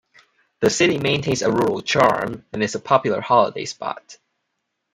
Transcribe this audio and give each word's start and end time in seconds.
The 0.61 0.71
city 0.71 0.97
maintains 0.97 1.43
a 1.43 1.51
rural 1.51 1.83
charm 1.83 2.43
and 2.53 2.63
is 2.63 2.73
a 2.73 2.79
popular 2.79 3.21
holiday 3.21 3.65
spot. 3.65 4.17